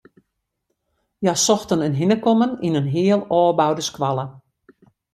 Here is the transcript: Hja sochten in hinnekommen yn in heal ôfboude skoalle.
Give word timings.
Hja 1.21 1.33
sochten 1.45 1.85
in 1.87 1.97
hinnekommen 1.99 2.51
yn 2.67 2.77
in 2.81 2.87
heal 2.95 3.21
ôfboude 3.39 3.83
skoalle. 3.89 4.25